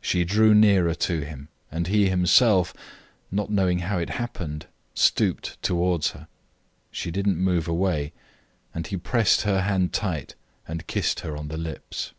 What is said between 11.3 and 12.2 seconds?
on the lips.